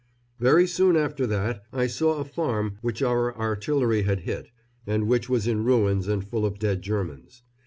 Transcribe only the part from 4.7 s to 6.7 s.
and which was in ruins and full of